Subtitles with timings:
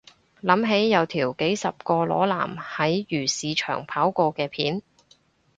[0.41, 4.81] 諗起有條幾十個裸男喺漁市場跑過嘅片